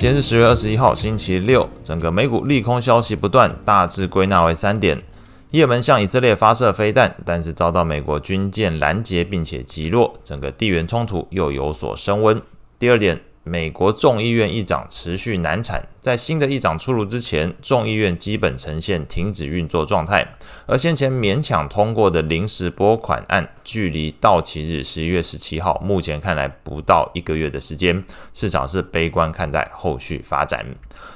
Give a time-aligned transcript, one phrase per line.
[0.00, 1.68] 今天是十月二十一号，星期六。
[1.82, 5.02] 整个美股利空消息不断，大致归纳为三点：
[5.50, 12.40] 也门向以色列发射飞弹，但是遭到美国军舰拦截，并且击落，整个地缘冲突又有所升温。
[12.78, 15.84] 第二点，美国众议院议长持续难产。
[16.08, 20.26] 在新的议长出炉之前，众议院基本呈现停止运作状态，
[20.64, 28.02] 而先前勉强通过的临时拨款案，距离到期日十一月十七号，目前看来不到一个月的时间，
[28.32, 30.64] 市场是悲观看待后续发展。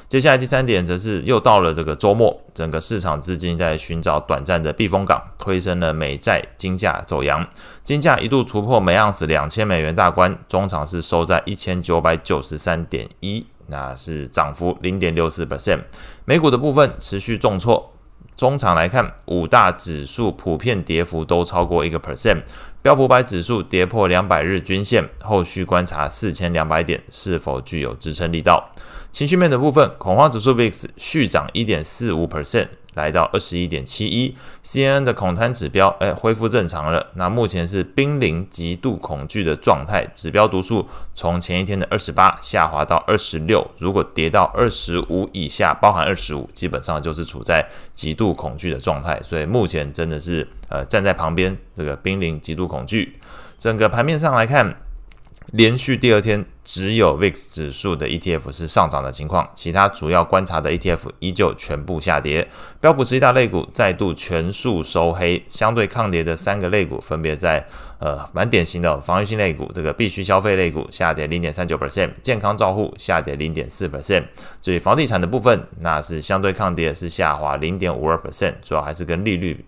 [0.07, 7.49] 接下来第三点则是又到了这个周末，整个市场资金在寻找短暂的避风港，推升了美债金价走扬，
[7.83, 13.47] 金价一度突破每盎司两千美元大关，中场是收在一千九百九十三点一。
[13.73, 15.81] 那是涨幅零点六四 percent，
[16.27, 17.95] 美股的部分持续重挫，
[18.37, 22.43] 中场来看，五大指数普遍跌幅都超过一个 percent，
[22.83, 28.71] 标普百指数跌破两百日均线，后续观察四千两百点是否具有支撑力道。
[29.11, 32.69] 情绪面的部分，恐慌指数 VIX 续涨一点四五 percent。
[32.95, 37.07] 来到二十一点七一，CNN 的恐贪指标哎恢复正常了。
[37.15, 43.67] 那目前是濒临极度恐惧的状态，指标读数从前一天的二十八下滑到二十六。
[43.79, 49.21] 如果跌到二十五以下，包含二十五，基本上就是处在极度恐惧的状态。
[49.23, 53.19] 所以目前真的是呃站在旁边，这个濒临极度恐惧。
[53.59, 54.77] 整个盘面上来看。
[55.55, 62.49] 连续第二天，只有 VIX 指数的 ETF 是上涨的情况，其他主要观察的 ETF 依旧全部下跌。
[62.81, 67.67] 标普十一大类股再度全数收黑，相对抗跌的三个类股分别在
[67.99, 74.23] 呃蛮典型的防御性类股，这个必须消费类股下跌零点三九 percent，健康照护下跌零点四 percent。
[74.61, 79.65] 至于房地产的部分，那是相对抗跌，是下滑零点五二 percent，主要还是跟利率。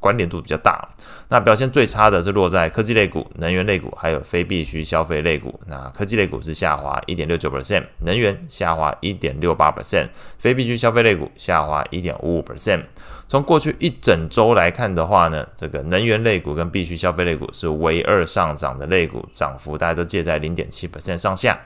[0.00, 0.88] 关联度比较大，
[1.28, 5.60] 那表现最差的是落在科技类股、能源类股，还有非必需消费类股。
[5.66, 12.80] 那科技类股是下滑一点六九 percent，能源下滑一点六八 percent，非必需消费类股下滑一点五五 percent。
[13.28, 21.60] 从过去一整周来看的话呢，这个能源类股跟必需消费类股是唯二上涨的类股，涨幅大家都介在零点七 percent 上下。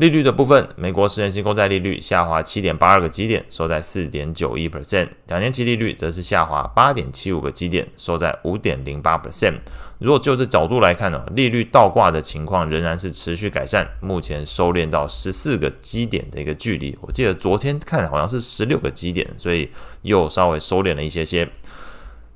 [0.00, 9.58] 利率的部分，美国十年期公债利率下滑七点八二个基点，收在四点九一 percent；两年期利率则是下滑八点七五个基点，收在五点零八 percent。
[9.98, 16.96] 如果就这角度来看呢，利率倒挂的情况仍然是持续改善，目前收敛到十四个基点的一个距离。
[17.02, 19.68] 我记得昨天看好像是十六个基点，所以
[20.00, 21.46] 又稍微收敛了一些些。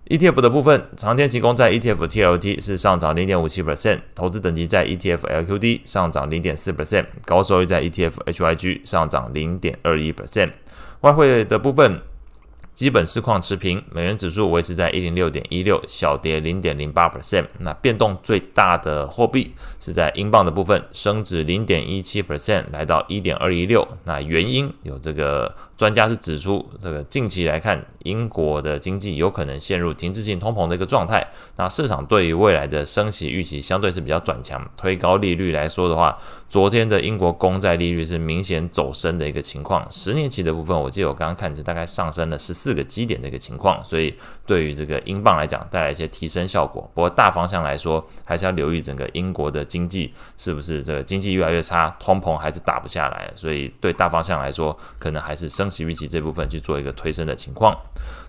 [0.08, 10.50] ETF 的部分，长天期公债 ETF TLT 是上涨零点五七 percent，投资等级债 ETF LQD 上涨零点四 percent，高收益债 ETF HYG 上涨零点二一 percent，
[11.00, 12.02] 外汇的部分。
[12.74, 17.46] 基本市况持平，美元指数维持在一零六点一六，小跌零点零八 percent。
[17.60, 23.86] 那变动最大的货币是在英镑的部分，升值零点一七 percent，来到一点二一六。
[24.02, 31.24] 那原因有这个专家是指出，这个近期来看，英国的经济有可能陷入停滞性通膨的一个状态。
[31.54, 36.18] 那市场对于未来的升息预期相对是比较转强，推高利率来说的话，
[36.48, 39.88] 昨天的英国公债利率是明显走升的一个情况。
[39.92, 42.74] 十年期的部分，我记得我刚刚看着大概上升了十四。
[42.74, 44.12] 个基点的一个情况，所以
[44.44, 46.82] 对于这个英镑来讲带来一些提升效果。
[46.92, 53.30] 不过大方向来说，还是要留意整个英国的经济是不是这个经济越来越差，通膨还是打不下来。
[53.36, 57.78] 所以对大方向来说，可能还是升息预期这部分去做一个推升的情况。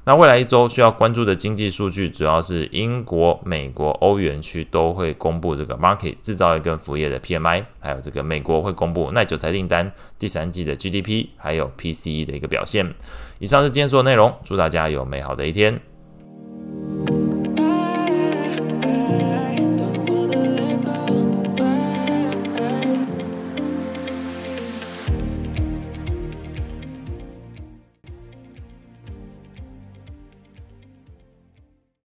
[0.07, 12.93] 那未来一周需要关注的经济数据，主要是英国、美国、欧元区都会公布这个 market 制造业跟服务业的 PMI，还有这个美国会公布耐久财订单、第三季的 GDP，还有 PCE 的一个表现。
[13.39, 15.81] 以上是今天所有内容，祝大家有美好的一天。